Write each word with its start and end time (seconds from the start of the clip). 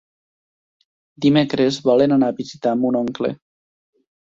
Dimecres 1.25 1.79
volen 1.91 2.17
anar 2.17 2.31
a 2.35 2.37
visitar 2.41 2.75
mon 2.83 3.01
oncle. 3.03 3.33